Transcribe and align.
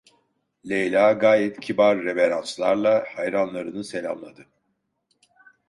Leyla 0.69 1.13
gayet 1.13 1.59
kibar 1.59 1.97
reveranslarla 2.03 3.05
hayranlarını 3.15 3.83
selamladı. 3.83 4.45